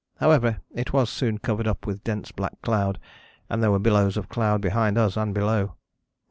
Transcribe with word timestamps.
However 0.17 0.61
it 0.73 0.93
was 0.93 1.11
soon 1.11 1.37
covered 1.37 1.67
up 1.67 1.85
with 1.85 2.03
dense 2.03 2.31
black 2.31 2.59
cloud, 2.63 2.99
and 3.51 3.61
there 3.61 3.69
were 3.69 3.77
billows 3.77 4.17
of 4.17 4.29
cloud 4.29 4.59
behind 4.59 4.97
us 4.97 5.15
and 5.15 5.31
below. 5.31 5.75